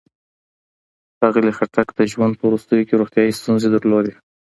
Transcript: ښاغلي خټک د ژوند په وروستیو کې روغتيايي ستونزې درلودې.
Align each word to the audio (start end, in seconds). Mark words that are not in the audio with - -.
ښاغلي 1.17 1.51
خټک 1.57 1.87
د 1.95 1.99
ژوند 2.11 2.33
په 2.37 2.43
وروستیو 2.49 2.87
کې 2.87 2.99
روغتيايي 3.01 3.33
ستونزې 3.39 3.67
درلودې. 3.71 4.13